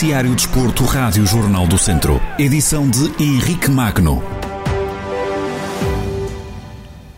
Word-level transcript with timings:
Noticiário 0.00 0.34
Desporto, 0.34 0.82
Rádio 0.84 1.26
Jornal 1.26 1.66
do 1.66 1.76
Centro. 1.76 2.18
Edição 2.38 2.88
de 2.88 3.22
Henrique 3.22 3.70
Magno. 3.70 4.22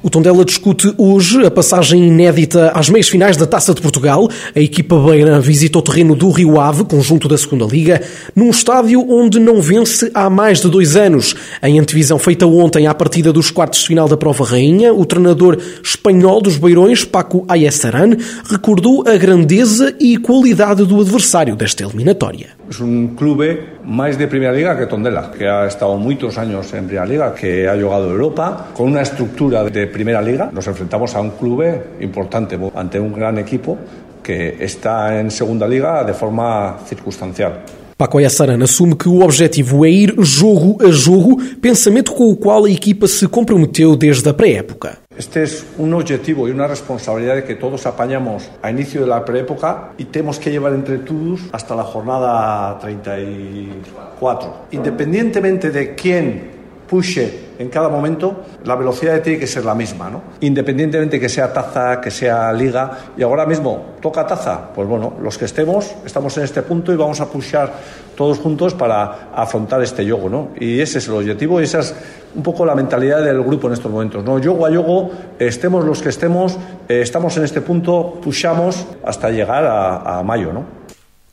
O 0.03 0.11
Tondela 0.11 0.45
discute 0.45 0.93
hoje 0.99 1.47
a 1.47 1.51
passagem 1.51 2.09
inédita 2.09 2.73
às 2.75 2.89
meias 2.89 3.09
finais 3.09 3.37
da 3.37 3.47
Taça 3.47 3.73
de 3.73 3.81
Portugal. 3.81 4.29
A 4.53 4.59
equipa 4.59 4.99
beira 4.99 5.41
visita 5.41 5.79
o 5.79 5.83
terreno 5.83 6.17
do 6.17 6.29
Rio 6.31 6.59
Ave, 6.59 6.83
conjunto 6.83 7.29
da 7.29 7.39
segunda 7.39 7.65
Liga, 7.67 8.03
num 8.35 8.51
estádio 8.51 9.09
onde 9.09 9.39
não 9.39 9.63
vence 9.63 10.11
há 10.13 10.29
mais 10.29 10.61
de 10.61 10.69
dois 10.69 10.97
anos. 10.97 11.37
Em 11.63 11.79
antevisão 11.79 12.19
feita 12.19 12.49
ontem 12.49 12.89
à 12.89 12.95
partida 12.95 13.33
dos 13.33 13.53
quartos 13.53 13.79
de 13.83 13.87
final 13.87 14.09
da 14.09 14.17
Prova 14.17 14.45
Rainha, 14.45 14.93
o 14.93 15.07
treinador 15.07 15.57
espanhol 15.85 16.43
dos 16.43 16.57
Beirões, 16.57 17.05
Paco 17.05 17.45
Ayestaran, 17.47 18.17
recordou 18.51 19.05
a 19.07 19.17
grandeza 19.17 19.95
e 20.01 20.17
qualidade 20.17 20.85
do 20.85 21.01
adversário 21.01 21.55
desta 21.55 21.85
eliminatória. 21.85 22.61
É 22.73 22.83
um 22.83 23.09
clube 23.15 23.81
mais 23.85 24.17
de 24.17 24.27
Primeira 24.27 24.57
Liga 24.57 24.75
que 24.77 24.87
Tondela, 24.87 25.31
que 25.31 25.45
ha 25.45 25.67
estado 25.67 25.99
muitos 25.99 26.39
anos 26.39 26.73
em 26.73 26.85
Primeira 26.85 27.05
Liga, 27.05 27.31
que 27.33 27.67
ha 27.67 27.77
jogado 27.77 28.09
Europa, 28.09 28.69
com 28.73 28.85
uma 28.85 29.03
estrutura 29.03 29.69
de 29.69 29.87
Primera 29.89 30.23
Liga, 30.23 30.49
nos 30.51 30.67
enfrentamos 30.67 31.15
a 31.15 31.21
un 31.21 31.31
club 31.31 31.63
importante 32.01 32.59
ante 32.75 32.99
un 32.99 33.13
gran 33.13 33.37
equipo 33.37 33.77
que 34.23 34.57
está 34.59 35.21
en 35.21 35.31
Segunda 35.31 35.67
Liga 35.67 36.03
de 36.03 36.15
forma 36.15 36.79
circunstancial. 36.87 37.63
Paco 37.99 38.19
Ayassaran 38.19 38.63
assume 38.63 38.97
que 38.97 39.09
o 39.09 39.23
objetivo 39.23 39.85
é 39.85 39.91
ir 39.91 40.15
jogo 40.19 40.79
a 40.83 40.91
jogo, 40.91 41.37
pensamento 41.61 42.13
com 42.13 42.31
o 42.31 42.37
qual 42.37 42.65
a 42.65 42.71
equipa 42.71 43.07
se 43.07 43.29
comprometeu 43.29 43.97
desde 43.97 44.29
a 44.29 44.35
pré-época. 44.35 45.02
Este 45.17 45.43
es 45.43 45.67
un 45.77 45.93
objetivo 45.93 46.49
y 46.49 46.53
una 46.53 46.67
responsabilidad 46.67 47.45
que 47.45 47.55
todos 47.55 47.85
apañamos 47.87 48.51
a 48.63 48.71
inicio 48.71 49.03
de 49.03 49.09
la 49.09 49.25
preépoca 49.25 49.91
y 49.99 50.07
tenemos 50.07 50.39
que 50.39 50.51
llevar 50.51 50.73
entre 50.73 50.99
todos 50.99 51.41
hasta 51.53 51.77
la 51.77 51.85
jornada 51.85 52.79
34. 52.79 54.55
Independientemente 54.71 55.71
de 55.71 55.95
quién 55.95 56.62
pushe 56.93 57.53
en 57.59 57.71
cada 57.71 57.89
momento, 57.89 58.43
la 58.65 58.77
velocidad 58.77 59.23
tiene 59.23 59.39
que 59.39 59.47
ser 59.47 59.65
la 59.65 59.75
misma, 59.75 60.11
¿no? 60.11 60.21
Independientemente 60.41 61.19
que 61.19 61.31
sea 61.31 61.51
taza, 61.51 62.03
que 62.03 62.11
sea 62.11 62.53
liga, 62.53 62.99
y 63.17 63.23
ahora 63.23 63.47
mismo 63.47 63.95
toca 64.03 64.27
taza, 64.27 64.75
pues 64.75 64.87
bueno, 64.87 65.15
los 65.23 65.39
que 65.39 65.47
estemos, 65.47 65.91
estamos 66.05 66.37
en 66.37 66.45
este 66.45 66.61
punto 66.61 66.93
y 66.93 66.97
vamos 66.97 67.19
a 67.23 67.31
pushar 67.31 67.73
todos 68.15 68.39
juntos 68.41 68.75
para 68.75 69.31
afrontar 69.35 69.83
este 69.83 70.05
yogo, 70.05 70.29
¿no? 70.29 70.49
Y 70.61 70.81
ese 70.81 70.99
es 70.99 71.09
el 71.09 71.15
objetivo 71.15 71.63
y 71.63 71.65
esa 71.65 71.79
es 71.79 71.95
un 72.35 72.43
poco 72.43 72.67
la 72.67 72.75
mentalidad 72.75 73.25
del 73.25 73.43
grupo 73.43 73.69
en 73.69 73.73
estos 73.73 73.91
momentos, 73.91 74.23
¿no? 74.23 74.39
Yogo 74.39 74.67
a 74.67 74.71
yogo, 74.71 75.11
estemos 75.39 75.87
los 75.87 76.03
que 76.03 76.11
estemos, 76.11 76.59
eh, 76.91 77.01
estamos 77.01 77.35
en 77.39 77.45
este 77.45 77.63
punto, 77.63 78.21
pushamos 78.23 78.87
hasta 79.03 79.31
llegar 79.31 79.65
a, 79.65 80.19
a 80.19 80.23
mayo, 80.23 80.53
¿no? 80.53 80.82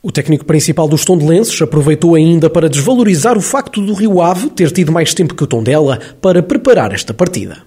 O 0.02 0.10
técnico 0.10 0.46
principal 0.46 0.88
dos 0.88 1.04
Tondelenses 1.04 1.60
aproveitou 1.60 2.14
ainda 2.14 2.48
para 2.48 2.70
desvalorizar 2.70 3.36
o 3.36 3.40
facto 3.42 3.84
do 3.84 3.92
Rio 3.92 4.22
Ave 4.22 4.48
ter 4.48 4.72
tido 4.72 4.90
mais 4.90 5.12
tempo 5.12 5.34
que 5.34 5.44
o 5.44 5.46
Tondela 5.46 5.98
para 6.22 6.42
preparar 6.42 6.94
esta 6.94 7.12
partida. 7.12 7.58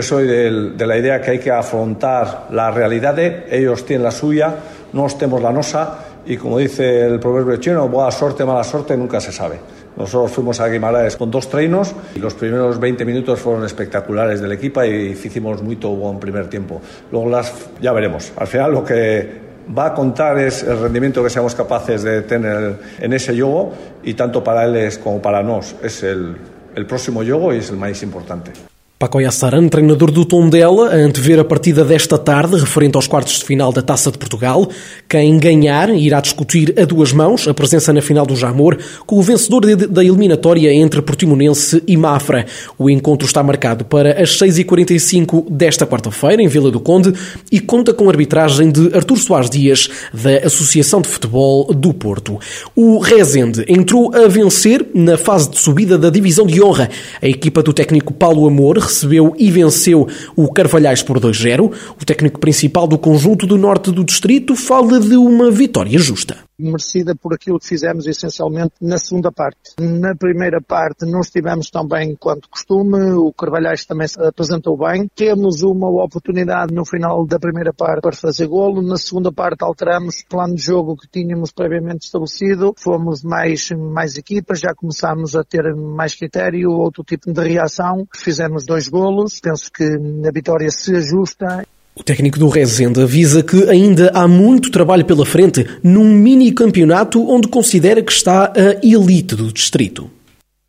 Soy 0.00 0.26
de, 0.26 0.70
de 0.70 0.86
la 0.86 0.96
idea 0.96 1.20
que 1.20 1.32
hay 1.32 1.38
que 1.38 1.50
afrontar 1.50 2.48
la 2.50 2.70
realidad, 2.70 3.18
ellos 3.18 3.84
tienen 3.84 4.04
la 4.04 4.10
suya, 4.10 4.56
nosotros 4.94 5.18
tenemos 5.18 5.42
la 5.42 5.52
nosa 5.52 5.98
y 6.24 6.38
como 6.38 6.56
dice 6.56 7.04
el 7.04 7.20
proverbio 7.20 7.56
chino, 7.56 7.86
buena 7.88 8.10
suerte, 8.10 8.46
mala 8.46 8.64
suerte, 8.64 8.96
nunca 8.96 9.20
se 9.20 9.32
sabe. 9.32 9.60
Nosotros 9.98 10.32
fuimos 10.32 10.60
a 10.60 10.68
Guimaraes 10.68 11.16
con 11.16 11.30
dos 11.30 11.46
treinos 11.50 11.92
y 12.14 12.20
los 12.20 12.32
primeros 12.32 12.80
20 12.80 13.04
minutos 13.04 13.38
fueron 13.38 13.66
espectaculares 13.66 14.40
del 14.40 14.52
equipo 14.52 14.82
hicimos 14.82 15.62
muy 15.62 15.74
buen 15.76 16.18
primer 16.18 16.48
tiempo. 16.48 16.80
Luego 17.10 17.28
las 17.28 17.52
ya 17.82 17.92
veremos. 17.92 18.32
Al 18.36 18.46
final 18.46 18.72
lo 18.72 18.82
que 18.82 19.51
va 19.76 19.86
a 19.86 19.94
contar 19.94 20.38
es 20.38 20.62
el 20.62 20.78
rendimiento 20.80 21.22
que 21.22 21.30
seamos 21.30 21.54
capaces 21.54 22.02
de 22.02 22.22
tener 22.22 22.78
en 22.98 23.12
ese 23.12 23.34
yogo 23.34 23.72
y 24.02 24.14
tanto 24.14 24.42
para 24.42 24.64
él 24.64 24.90
como 25.02 25.20
para 25.20 25.42
nos 25.42 25.74
es 25.82 26.02
el, 26.02 26.36
el 26.74 26.86
próximo 26.86 27.22
yogo 27.22 27.52
y 27.54 27.58
es 27.58 27.70
el 27.70 27.76
más 27.76 28.02
importante. 28.02 28.71
Paco 29.02 29.20
Yassaran, 29.20 29.66
treinador 29.66 30.12
do 30.12 30.24
Tondela, 30.24 30.90
a 30.90 30.94
antever 30.94 31.40
a 31.40 31.44
partida 31.44 31.84
desta 31.84 32.16
tarde, 32.16 32.54
referente 32.54 32.94
aos 32.94 33.08
quartos 33.08 33.40
de 33.40 33.44
final 33.44 33.72
da 33.72 33.82
Taça 33.82 34.12
de 34.12 34.16
Portugal. 34.16 34.68
Quem 35.08 35.38
ganhar 35.38 35.90
irá 35.90 36.20
discutir 36.20 36.72
a 36.80 36.84
duas 36.84 37.12
mãos 37.12 37.48
a 37.48 37.52
presença 37.52 37.92
na 37.92 38.00
final 38.00 38.24
do 38.24 38.36
Jamor 38.36 38.78
com 39.04 39.18
o 39.18 39.22
vencedor 39.22 39.66
de, 39.66 39.74
da 39.88 40.04
eliminatória 40.04 40.72
entre 40.72 41.02
Portimonense 41.02 41.82
e 41.84 41.96
Mafra. 41.96 42.46
O 42.78 42.88
encontro 42.88 43.26
está 43.26 43.42
marcado 43.42 43.84
para 43.84 44.22
as 44.22 44.38
6h45 44.38 45.50
desta 45.50 45.84
quarta-feira, 45.84 46.40
em 46.40 46.46
Vila 46.46 46.70
do 46.70 46.78
Conde, 46.78 47.12
e 47.50 47.58
conta 47.58 47.92
com 47.92 48.04
a 48.04 48.12
arbitragem 48.12 48.70
de 48.70 48.94
Artur 48.94 49.18
Soares 49.18 49.50
Dias, 49.50 49.90
da 50.14 50.46
Associação 50.46 51.00
de 51.00 51.08
Futebol 51.08 51.74
do 51.74 51.92
Porto. 51.92 52.38
O 52.76 53.00
Rezende 53.00 53.64
entrou 53.66 54.14
a 54.14 54.28
vencer 54.28 54.86
na 54.94 55.18
fase 55.18 55.50
de 55.50 55.58
subida 55.58 55.98
da 55.98 56.08
Divisão 56.08 56.46
de 56.46 56.62
Honra. 56.62 56.88
A 57.20 57.26
equipa 57.26 57.64
do 57.64 57.72
técnico 57.72 58.12
Paulo 58.12 58.46
Amor 58.46 58.91
recebeu 58.92 59.34
e 59.38 59.50
venceu 59.50 60.06
o 60.36 60.52
Carvalhais 60.52 61.02
por 61.02 61.18
2-0. 61.18 61.72
O 62.00 62.04
técnico 62.04 62.38
principal 62.38 62.86
do 62.86 62.98
conjunto 62.98 63.46
do 63.46 63.56
norte 63.56 63.90
do 63.90 64.04
distrito 64.04 64.54
fala 64.54 65.00
de 65.00 65.16
uma 65.16 65.50
vitória 65.50 65.98
justa 65.98 66.36
merecida 66.62 67.14
por 67.14 67.34
aquilo 67.34 67.58
que 67.58 67.66
fizemos 67.66 68.06
essencialmente 68.06 68.74
na 68.80 68.98
segunda 68.98 69.32
parte. 69.32 69.74
Na 69.80 70.14
primeira 70.14 70.60
parte 70.60 71.04
não 71.04 71.20
estivemos 71.20 71.70
tão 71.70 71.86
bem 71.86 72.14
quanto 72.14 72.48
costume, 72.48 73.12
o 73.12 73.32
Carvalhais 73.32 73.84
também 73.84 74.06
se 74.06 74.22
apresentou 74.22 74.76
bem. 74.76 75.08
Temos 75.14 75.62
uma 75.62 75.88
oportunidade 75.88 76.72
no 76.72 76.84
final 76.84 77.26
da 77.26 77.38
primeira 77.38 77.72
parte 77.72 78.02
para 78.02 78.12
fazer 78.12 78.46
golo, 78.46 78.82
na 78.82 78.96
segunda 78.96 79.32
parte 79.32 79.62
alteramos 79.62 80.20
o 80.20 80.26
plano 80.28 80.54
de 80.54 80.62
jogo 80.62 80.96
que 80.96 81.08
tínhamos 81.08 81.50
previamente 81.50 82.06
estabelecido, 82.06 82.74
fomos 82.78 83.22
mais, 83.22 83.70
mais 83.70 84.16
equipas, 84.16 84.60
já 84.60 84.74
começámos 84.74 85.34
a 85.34 85.42
ter 85.42 85.74
mais 85.74 86.14
critério, 86.14 86.70
outro 86.70 87.02
tipo 87.02 87.32
de 87.32 87.40
reação, 87.40 88.06
fizemos 88.14 88.64
dois 88.64 88.81
golos, 88.88 89.40
penso 89.40 89.70
que 89.72 89.84
a 89.84 90.30
vitória 90.32 90.70
se 90.70 90.94
ajusta. 90.96 91.66
O 91.94 92.02
técnico 92.02 92.38
do 92.38 92.48
Rezende 92.48 93.02
avisa 93.02 93.42
que 93.42 93.68
ainda 93.68 94.10
há 94.14 94.26
muito 94.26 94.70
trabalho 94.70 95.04
pela 95.04 95.26
frente 95.26 95.66
num 95.82 96.04
mini 96.04 96.52
campeonato 96.52 97.28
onde 97.28 97.48
considera 97.48 98.02
que 98.02 98.12
está 98.12 98.46
a 98.46 98.86
elite 98.86 99.36
do 99.36 99.52
distrito. 99.52 100.10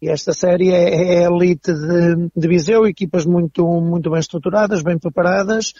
Esta 0.01 0.33
série 0.33 0.69
é, 0.69 1.21
é 1.21 1.25
a 1.25 1.29
elite 1.31 1.71
de, 1.71 2.29
de 2.35 2.47
Viseu, 2.47 2.85
equipas 2.85 3.25
muito, 3.25 3.65
muito 3.79 4.09
bem 4.09 4.19
estruturadas, 4.19 4.81
bem 4.81 4.97
preparadas, 4.97 5.73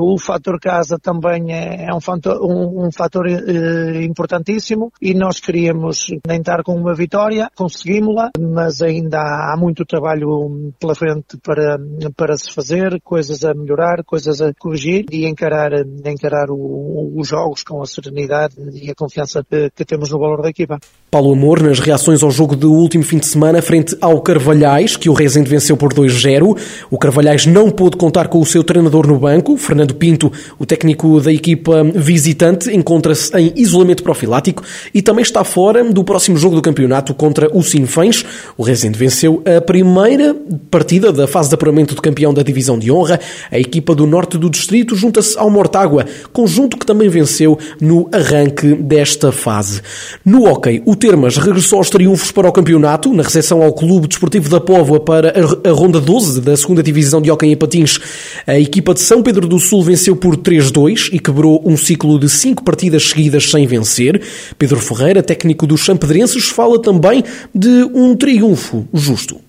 o 0.00 0.18
fator 0.18 0.58
casa 0.60 0.98
também 0.98 1.52
é, 1.52 1.86
é 1.88 1.94
um 1.94 2.00
fator, 2.00 2.40
um, 2.42 2.86
um 2.86 2.92
fator 2.92 3.26
uh, 3.26 4.02
importantíssimo 4.02 4.92
e 5.00 5.14
nós 5.14 5.38
queríamos 5.38 6.06
tentar 6.22 6.62
com 6.62 6.74
uma 6.74 6.94
vitória, 6.94 7.48
conseguimos-la, 7.54 8.30
mas 8.38 8.82
ainda 8.82 9.18
há, 9.18 9.54
há 9.54 9.56
muito 9.56 9.84
trabalho 9.84 10.72
pela 10.78 10.94
frente 10.94 11.38
para, 11.42 11.78
para 12.16 12.36
se 12.36 12.52
fazer, 12.52 13.00
coisas 13.02 13.44
a 13.44 13.54
melhorar, 13.54 14.02
coisas 14.04 14.40
a 14.40 14.52
corrigir 14.58 15.04
e 15.10 15.26
encarar, 15.26 15.72
encarar 16.04 16.50
o, 16.50 17.12
os 17.16 17.28
jogos 17.28 17.62
com 17.62 17.80
a 17.80 17.86
serenidade 17.86 18.56
e 18.74 18.90
a 18.90 18.94
confiança 18.94 19.44
que, 19.48 19.70
que 19.70 19.84
temos 19.84 20.10
no 20.10 20.18
valor 20.18 20.42
da 20.42 20.48
equipa. 20.48 20.78
Paulo 21.10 21.32
Amor, 21.32 21.62
nas 21.62 21.78
reações 21.78 22.22
ao 22.22 22.30
jogo 22.30 22.56
do 22.56 22.72
último 22.72 23.04
fim 23.04 23.18
de 23.18 23.26
semana, 23.26 23.60
frente 23.60 23.96
ao 24.00 24.20
Carvalhais, 24.20 24.96
que 24.96 25.10
o 25.10 25.12
Rezende 25.12 25.48
venceu 25.48 25.76
por 25.76 25.92
2-0. 25.92 26.58
O 26.90 26.98
Carvalhais 26.98 27.46
não 27.46 27.70
pôde 27.70 27.96
contar 27.96 28.28
com 28.28 28.40
o 28.40 28.46
seu 28.46 28.64
treinador 28.64 29.06
no 29.06 29.11
banco. 29.18 29.56
Fernando 29.56 29.94
Pinto, 29.94 30.32
o 30.58 30.66
técnico 30.66 31.20
da 31.20 31.32
equipa 31.32 31.84
visitante, 31.84 32.70
encontra-se 32.74 33.36
em 33.36 33.52
isolamento 33.56 34.02
profilático 34.02 34.62
e 34.94 35.02
também 35.02 35.22
está 35.22 35.44
fora 35.44 35.84
do 35.84 36.04
próximo 36.04 36.36
jogo 36.36 36.56
do 36.56 36.62
campeonato 36.62 37.14
contra 37.14 37.48
o 37.56 37.62
Sinfãs. 37.62 38.24
O 38.56 38.62
Rezende 38.62 38.98
venceu 38.98 39.42
a 39.44 39.60
primeira 39.60 40.34
partida 40.70 41.12
da 41.12 41.26
fase 41.26 41.48
de 41.48 41.54
apuramento 41.54 41.94
de 41.94 42.00
campeão 42.00 42.32
da 42.32 42.42
divisão 42.42 42.78
de 42.78 42.90
honra. 42.90 43.20
A 43.50 43.58
equipa 43.58 43.94
do 43.94 44.06
norte 44.06 44.38
do 44.38 44.48
distrito 44.48 44.96
junta-se 44.96 45.38
ao 45.38 45.50
Mortágua, 45.50 46.06
conjunto 46.32 46.76
que 46.76 46.86
também 46.86 47.08
venceu 47.08 47.58
no 47.80 48.08
arranque 48.12 48.74
desta 48.74 49.32
fase. 49.32 49.80
No 50.24 50.44
hockey, 50.44 50.82
o 50.86 50.96
Termas 50.96 51.36
regressou 51.36 51.78
aos 51.78 51.90
triunfos 51.90 52.30
para 52.32 52.48
o 52.48 52.52
campeonato, 52.52 53.12
na 53.12 53.22
recepção 53.22 53.62
ao 53.62 53.72
Clube 53.72 54.08
Desportivo 54.08 54.48
da 54.48 54.60
Póvoa 54.60 55.00
para 55.00 55.34
a 55.64 55.72
ronda 55.72 56.00
12 56.00 56.40
da 56.40 56.56
segunda 56.56 56.82
divisão 56.82 57.20
de 57.20 57.30
hockey 57.30 57.46
em 57.46 57.56
patins. 57.56 57.98
A 58.46 58.58
equipa 58.58 58.94
de 58.94 59.00
são 59.02 59.22
Pedro 59.22 59.46
do 59.48 59.58
Sul 59.58 59.82
venceu 59.82 60.14
por 60.16 60.36
3-2 60.36 61.10
e 61.12 61.18
quebrou 61.18 61.62
um 61.64 61.76
ciclo 61.76 62.18
de 62.18 62.28
cinco 62.28 62.62
partidas 62.62 63.08
seguidas 63.08 63.50
sem 63.50 63.66
vencer. 63.66 64.22
Pedro 64.56 64.78
Ferreira, 64.78 65.22
técnico 65.22 65.66
dos 65.66 65.80
Champedrenses, 65.80 66.48
fala 66.48 66.80
também 66.80 67.24
de 67.54 67.84
um 67.92 68.14
triunfo 68.16 68.86
justo. 68.92 69.40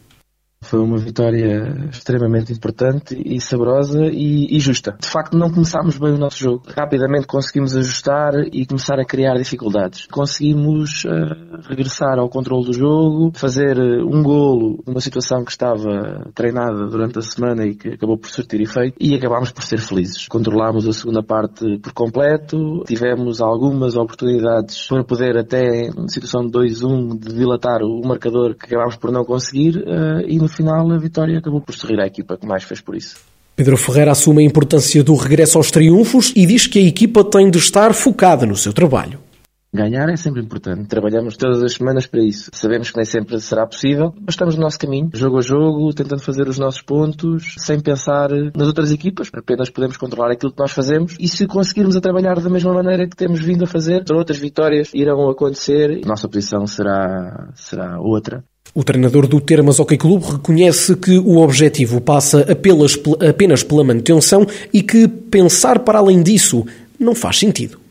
Foi 0.63 0.79
uma 0.79 0.97
vitória 0.97 1.89
extremamente 1.91 2.51
importante 2.51 3.15
e 3.23 3.39
saborosa 3.39 4.05
e, 4.05 4.55
e, 4.55 4.59
justa. 4.59 4.95
De 4.99 5.07
facto, 5.07 5.37
não 5.37 5.51
começámos 5.51 5.97
bem 5.97 6.13
o 6.13 6.17
nosso 6.17 6.37
jogo. 6.37 6.63
Rapidamente 6.75 7.27
conseguimos 7.27 7.75
ajustar 7.75 8.33
e 8.51 8.65
começar 8.65 8.99
a 8.99 9.05
criar 9.05 9.35
dificuldades. 9.35 10.07
Conseguimos 10.07 11.03
uh, 11.05 11.67
regressar 11.67 12.17
ao 12.17 12.29
controle 12.29 12.65
do 12.65 12.73
jogo, 12.73 13.31
fazer 13.35 13.77
uh, 13.77 14.07
um 14.07 14.23
golo 14.23 14.83
numa 14.87 15.01
situação 15.01 15.43
que 15.43 15.51
estava 15.51 16.31
treinada 16.33 16.87
durante 16.87 17.19
a 17.19 17.21
semana 17.21 17.65
e 17.65 17.75
que 17.75 17.89
acabou 17.89 18.17
por 18.17 18.29
surtir 18.29 18.61
efeito 18.61 18.95
e 18.99 19.15
acabámos 19.15 19.51
por 19.51 19.63
ser 19.63 19.79
felizes. 19.79 20.27
Controlámos 20.27 20.87
a 20.87 20.93
segunda 20.93 21.21
parte 21.21 21.79
por 21.79 21.93
completo, 21.93 22.83
tivemos 22.85 23.41
algumas 23.41 23.95
oportunidades 23.95 24.87
para 24.87 25.03
poder 25.03 25.37
até, 25.37 25.87
em 25.87 26.07
situação 26.07 26.45
de 26.45 26.51
2-1, 26.51 27.19
de 27.19 27.33
dilatar 27.33 27.81
o 27.81 28.01
marcador 28.07 28.55
que 28.55 28.65
acabámos 28.65 28.95
por 28.95 29.11
não 29.11 29.25
conseguir 29.25 29.77
uh, 29.77 30.21
e 30.27 30.37
no 30.37 30.47
final 30.53 30.91
a 30.91 30.97
vitória 30.97 31.37
acabou 31.37 31.61
por 31.61 31.75
sorrir 31.75 31.99
à 31.99 32.07
equipa 32.07 32.37
que 32.37 32.45
mais 32.45 32.63
fez 32.63 32.79
por 32.79 32.95
isso. 32.95 33.17
Pedro 33.55 33.77
Ferreira 33.77 34.11
assume 34.11 34.41
a 34.41 34.45
importância 34.45 35.03
do 35.03 35.15
regresso 35.15 35.57
aos 35.57 35.69
triunfos 35.69 36.33
e 36.35 36.45
diz 36.45 36.65
que 36.65 36.79
a 36.79 36.81
equipa 36.81 37.23
tem 37.23 37.51
de 37.51 37.59
estar 37.59 37.93
focada 37.93 38.45
no 38.45 38.55
seu 38.55 38.73
trabalho. 38.73 39.19
Ganhar 39.75 40.07
é 40.07 40.15
sempre 40.15 40.39
importante. 40.39 40.87
Trabalhamos 40.87 41.35
todas 41.35 41.63
as 41.63 41.73
semanas 41.73 42.05
para 42.05 42.23
isso. 42.23 42.51
Sabemos 42.53 42.91
que 42.91 42.97
nem 42.97 43.05
sempre 43.05 43.39
será 43.39 43.65
possível, 43.65 44.13
mas 44.21 44.35
estamos 44.35 44.55
no 44.55 44.61
nosso 44.61 44.77
caminho, 44.77 45.09
jogo 45.13 45.39
a 45.39 45.41
jogo, 45.41 45.91
tentando 45.93 46.21
fazer 46.21 46.47
os 46.47 46.59
nossos 46.59 46.83
pontos, 46.83 47.55
sem 47.57 47.79
pensar 47.79 48.29
nas 48.55 48.67
outras 48.67 48.91
equipas. 48.91 49.31
Apenas 49.33 49.71
podemos 49.71 49.97
controlar 49.97 50.31
aquilo 50.31 50.51
que 50.51 50.59
nós 50.59 50.71
fazemos 50.71 51.15
e 51.19 51.27
se 51.27 51.47
conseguirmos 51.47 51.95
a 51.95 52.01
trabalhar 52.01 52.39
da 52.39 52.51
mesma 52.51 52.71
maneira 52.71 53.07
que 53.07 53.15
temos 53.15 53.39
vindo 53.39 53.63
a 53.63 53.67
fazer, 53.67 54.03
outras 54.11 54.37
vitórias 54.37 54.91
irão 54.93 55.27
acontecer. 55.27 56.05
Nossa 56.05 56.29
posição 56.29 56.67
será, 56.67 57.49
será 57.55 57.99
outra. 57.99 58.43
O 58.75 58.83
treinador 58.83 59.27
do 59.27 59.39
Termas 59.39 59.79
Hockey 59.79 59.97
Clube 59.97 60.25
reconhece 60.25 60.95
que 60.95 61.19
o 61.19 61.37
objetivo 61.37 62.01
passa 62.01 62.41
apenas, 62.51 62.97
apenas 63.29 63.61
pela 63.61 63.83
manutenção 63.83 64.47
e 64.73 64.81
que 64.81 65.07
pensar 65.07 65.79
para 65.79 65.99
além 65.99 66.23
disso 66.23 66.65
não 66.99 67.13
faz 67.13 67.37
sentido. 67.37 67.82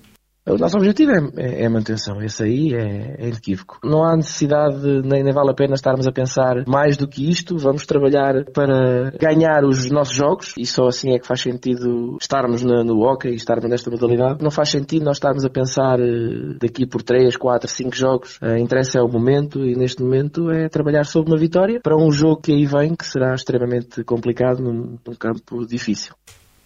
O 0.45 0.59
nosso 0.59 0.77
objetivo 0.77 1.13
é, 1.13 1.31
é, 1.37 1.65
é, 1.65 1.69
manutenção, 1.69 2.21
esse 2.21 2.43
aí 2.43 2.75
é, 2.75 3.15
é 3.17 3.29
inequívoco. 3.29 3.79
Não 3.85 4.03
há 4.03 4.17
necessidade, 4.17 4.85
nem, 5.05 5.23
nem, 5.23 5.33
vale 5.33 5.51
a 5.51 5.55
pena 5.55 5.75
estarmos 5.75 6.05
a 6.05 6.11
pensar 6.11 6.65
mais 6.67 6.97
do 6.97 7.07
que 7.07 7.31
isto. 7.31 7.57
Vamos 7.57 7.87
trabalhar 7.87 8.45
para 8.53 9.13
ganhar 9.21 9.65
os 9.65 9.89
nossos 9.89 10.17
jogos 10.17 10.53
e 10.59 10.67
só 10.67 10.89
assim 10.89 11.15
é 11.15 11.21
que 11.21 11.27
faz 11.29 11.41
sentido 11.41 12.17
estarmos 12.21 12.65
na, 12.65 12.83
no 12.83 13.03
hockey 13.03 13.29
e 13.29 13.37
estarmos 13.37 13.71
nesta 13.71 13.89
modalidade. 13.89 14.43
Não 14.43 14.51
faz 14.51 14.71
sentido 14.71 15.05
nós 15.05 15.19
estarmos 15.19 15.45
a 15.45 15.49
pensar 15.49 16.01
eh, 16.01 16.57
daqui 16.61 16.87
por 16.87 17.03
3, 17.03 17.37
4, 17.37 17.71
5 17.71 17.95
jogos. 17.95 18.39
A 18.43 18.59
interessa 18.59 18.99
é 18.99 19.03
o 19.03 19.09
momento 19.09 19.65
e 19.65 19.77
neste 19.77 20.03
momento 20.03 20.51
é 20.51 20.69
trabalhar 20.69 21.05
sobre 21.05 21.31
uma 21.31 21.39
vitória 21.39 21.79
para 21.81 21.97
um 21.97 22.11
jogo 22.11 22.43
que 22.43 22.53
aí 22.53 22.67
vem 22.67 22.97
que 22.97 23.07
será 23.07 23.33
extremamente 23.33 24.03
complicado 24.03 24.61
num, 24.61 24.99
num 25.07 25.15
campo 25.15 25.65
difícil. 25.65 26.15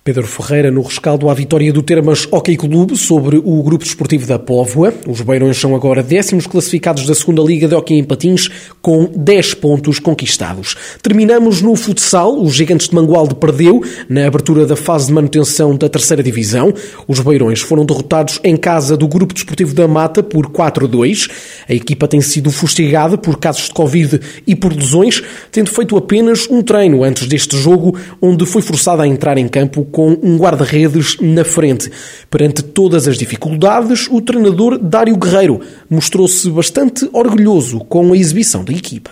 Pedro 0.07 0.25
Ferreira 0.25 0.71
no 0.71 0.83
rescaldo 0.83 1.29
à 1.29 1.35
vitória 1.35 1.73
do 1.73 1.83
Termas 1.83 2.29
Hockey 2.31 2.57
Clube 2.57 2.97
sobre 2.97 3.39
o 3.39 3.61
Grupo 3.61 3.85
Desportivo 3.85 4.25
da 4.25 4.39
Póvoa. 4.39 4.95
Os 5.05 5.21
Beirões 5.21 5.59
são 5.59 5.75
agora 5.75 6.01
décimos 6.01 6.47
classificados 6.47 7.05
da 7.07 7.13
segunda 7.13 7.43
Liga 7.43 7.67
de 7.67 7.75
Hockey 7.75 7.95
em 7.95 8.05
Patins 8.05 8.49
com 8.81 9.11
10 9.17 9.55
pontos 9.55 9.99
conquistados. 9.99 10.77
Terminamos 11.03 11.61
no 11.61 11.75
futsal. 11.75 12.41
Os 12.41 12.55
Gigantes 12.55 12.89
de 12.89 12.95
Mangualde 12.95 13.35
perdeu 13.35 13.83
na 14.09 14.29
abertura 14.29 14.65
da 14.65 14.77
fase 14.77 15.09
de 15.09 15.13
manutenção 15.13 15.77
da 15.77 15.89
terceira 15.89 16.23
divisão. 16.23 16.73
Os 17.09 17.19
Beirões 17.19 17.61
foram 17.61 17.85
derrotados 17.85 18.39
em 18.45 18.57
casa 18.57 18.97
do 18.97 19.09
Grupo 19.09 19.35
Desportivo 19.35 19.75
da 19.75 19.89
Mata 19.89 20.23
por 20.23 20.47
4-2. 20.47 21.29
A 21.69 21.75
equipa 21.75 22.07
tem 22.07 22.21
sido 22.21 22.53
fustigada 22.53 23.19
por 23.19 23.41
casos 23.41 23.65
de 23.65 23.75
Covid 23.75 24.21
e 24.47 24.55
por 24.55 24.73
lesões, 24.73 25.21
tendo 25.51 25.69
feito 25.69 25.97
apenas 25.97 26.49
um 26.49 26.63
treino 26.63 27.03
antes 27.03 27.27
deste 27.27 27.59
jogo, 27.59 27.99
onde 28.23 28.47
foi 28.47 28.63
forçada 28.63 29.03
a 29.03 29.09
entrar 29.09 29.37
em 29.37 29.49
campo 29.49 29.85
com 29.97 30.11
um 30.23 30.37
guarda-redes 30.37 31.17
na 31.23 31.43
frente. 31.43 31.91
Perante 32.29 32.63
todas 32.63 33.09
as 33.09 33.17
dificuldades, 33.17 34.07
o 34.11 34.21
treinador 34.21 34.77
Dário 34.79 35.17
Guerreiro 35.17 35.63
mostrou-se 35.89 36.51
bastante 36.51 37.09
orgulhoso 37.15 37.79
com 37.79 38.13
a 38.13 38.17
exibição 38.17 38.63
da 38.63 38.75
equipa 38.75 39.11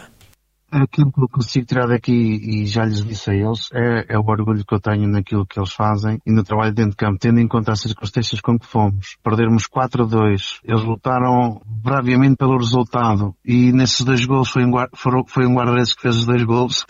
aquilo 0.83 1.13
que 1.13 1.23
eu 1.23 1.29
consigo 1.29 1.67
tirar 1.67 1.87
daqui, 1.87 2.13
e 2.13 2.67
já 2.67 2.85
lhes 2.85 3.05
disse 3.05 3.31
a 3.31 3.35
eles, 3.35 3.69
é, 3.73 4.07
é, 4.09 4.19
o 4.19 4.27
orgulho 4.27 4.65
que 4.65 4.75
eu 4.75 4.81
tenho 4.81 5.07
naquilo 5.07 5.47
que 5.47 5.59
eles 5.59 5.73
fazem 5.73 6.19
e 6.27 6.33
no 6.33 6.43
trabalho 6.43 6.75
dentro 6.75 6.91
de 6.91 6.97
campo, 6.97 7.19
tendo 7.19 7.39
em 7.39 7.47
conta 7.47 7.73
as 7.73 7.81
circunstâncias 7.81 8.41
com 8.41 8.59
que 8.59 8.67
fomos. 8.67 9.17
Perdermos 9.23 9.67
4 9.67 10.03
a 10.03 10.07
2. 10.07 10.61
Eles 10.65 10.83
lutaram 10.83 11.63
braviamente 11.65 12.37
pelo 12.37 12.59
resultado 12.59 13.35
e 13.45 13.73
nesses 13.73 14.01
dois 14.01 14.25
gols 14.25 14.51
foi 14.51 14.65
um, 14.65 14.73
foi 15.27 15.47
um 15.47 15.55
guarda-redes 15.55 15.95
que 15.95 16.03
fez 16.03 16.17
os 16.17 16.27
dois 16.27 16.43
gols. 16.43 16.85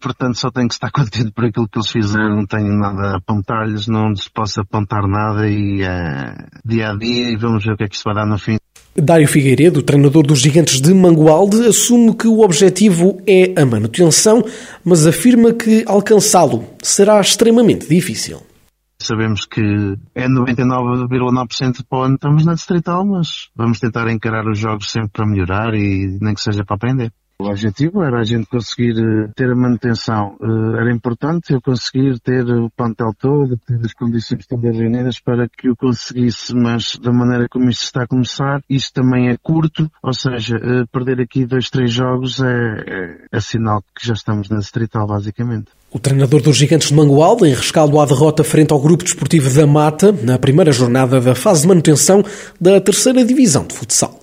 Portanto, 0.00 0.38
só 0.38 0.50
tenho 0.50 0.68
que 0.68 0.74
estar 0.74 0.90
contente 0.92 1.30
por 1.32 1.44
aquilo 1.44 1.68
que 1.68 1.78
eles 1.78 1.90
fizeram. 1.90 2.36
Não 2.36 2.46
tenho 2.46 2.72
nada 2.78 3.12
a 3.12 3.16
apontar-lhes, 3.16 3.86
não 3.86 4.10
lhes 4.10 4.28
posso 4.28 4.60
apontar 4.60 5.06
nada 5.06 5.48
e 5.48 5.82
é 5.82 6.34
dia 6.64 6.90
a 6.90 6.96
dia 6.96 7.30
e 7.30 7.36
vamos 7.36 7.64
ver 7.64 7.72
o 7.72 7.76
que 7.76 7.84
é 7.84 7.88
que 7.88 7.94
isto 7.94 8.04
vai 8.04 8.14
dar 8.14 8.26
no 8.26 8.38
fim. 8.38 8.58
Dário 9.00 9.28
Figueiredo, 9.28 9.80
treinador 9.82 10.26
dos 10.26 10.40
Gigantes 10.40 10.80
de 10.80 10.92
Mangualde, 10.92 11.68
assume 11.68 12.14
que 12.14 12.26
o 12.26 12.40
objetivo 12.40 13.22
é 13.26 13.60
a 13.60 13.64
manutenção, 13.64 14.44
mas 14.84 15.06
afirma 15.06 15.52
que 15.52 15.84
alcançá-lo 15.86 16.64
será 16.82 17.20
extremamente 17.20 17.88
difícil. 17.88 18.42
Sabemos 19.00 19.46
que 19.46 19.60
é 20.16 20.26
99,9% 20.26 21.84
para 21.88 21.98
o 21.98 22.02
ano 22.02 22.14
estamos 22.16 22.44
na 22.44 22.54
distrital, 22.54 23.06
mas 23.06 23.48
vamos 23.54 23.78
tentar 23.78 24.10
encarar 24.10 24.44
os 24.48 24.58
jogos 24.58 24.90
sempre 24.90 25.10
para 25.12 25.26
melhorar 25.26 25.74
e 25.74 26.18
nem 26.20 26.34
que 26.34 26.40
seja 26.40 26.64
para 26.64 26.74
aprender. 26.74 27.12
O 27.40 27.46
objetivo 27.46 28.02
era 28.02 28.18
a 28.18 28.24
gente 28.24 28.48
conseguir 28.48 28.98
eh, 28.98 29.30
ter 29.36 29.48
a 29.48 29.54
manutenção. 29.54 30.36
Eh, 30.42 30.80
era 30.80 30.92
importante 30.92 31.52
eu 31.52 31.60
conseguir 31.62 32.18
ter 32.18 32.44
o 32.44 32.68
plantel 32.68 33.12
todo, 33.16 33.56
ter 33.64 33.78
as 33.84 33.94
condições 33.94 34.44
todas 34.44 34.76
reunidas 34.76 35.20
para 35.20 35.48
que 35.48 35.68
eu 35.68 35.76
conseguisse, 35.76 36.52
mas 36.52 36.96
da 36.96 37.12
maneira 37.12 37.46
como 37.48 37.70
isto 37.70 37.84
está 37.84 38.02
a 38.02 38.06
começar, 38.08 38.60
isto 38.68 38.92
também 38.92 39.28
é 39.28 39.36
curto, 39.40 39.88
ou 40.02 40.12
seja, 40.12 40.56
eh, 40.56 40.84
perder 40.90 41.20
aqui 41.20 41.46
dois, 41.46 41.70
três 41.70 41.92
jogos 41.92 42.40
é, 42.40 42.44
é, 42.44 43.16
é 43.30 43.40
sinal 43.40 43.84
que 43.94 44.04
já 44.04 44.14
estamos 44.14 44.48
na 44.48 44.58
distrital, 44.58 45.06
basicamente. 45.06 45.66
O 45.92 46.00
treinador 46.00 46.42
dos 46.42 46.56
Gigantes 46.56 46.88
de 46.88 46.94
Mangualde, 46.94 47.46
em 47.46 47.54
rescaldo 47.54 48.00
à 48.00 48.04
derrota 48.04 48.42
frente 48.42 48.72
ao 48.72 48.80
Grupo 48.80 49.04
Desportivo 49.04 49.48
da 49.54 49.64
Mata, 49.64 50.10
na 50.10 50.40
primeira 50.40 50.72
jornada 50.72 51.20
da 51.20 51.36
fase 51.36 51.62
de 51.62 51.68
manutenção 51.68 52.20
da 52.60 52.80
terceira 52.80 53.24
divisão 53.24 53.64
de 53.64 53.76
futsal. 53.76 54.17